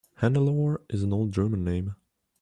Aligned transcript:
Hannelore 0.19 0.79
is 0.89 1.03
an 1.03 1.13
old 1.13 1.31
German 1.31 1.63
name. 1.63 1.93